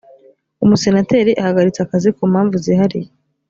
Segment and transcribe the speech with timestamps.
[0.63, 3.09] umusenateri ahagaritse akazi ku mpamvu zihariye